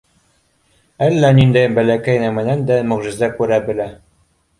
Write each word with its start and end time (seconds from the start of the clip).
Әллә 1.07 1.29
ниндәй 1.39 1.69
бәләкәй 1.79 2.21
нәмәнән 2.23 2.63
дә 2.71 2.79
мөғжизә 2.93 3.31
күрә 3.37 3.61
белә. 3.69 3.87